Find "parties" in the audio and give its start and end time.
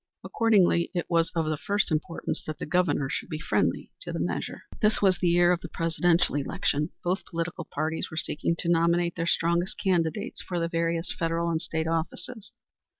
7.65-8.09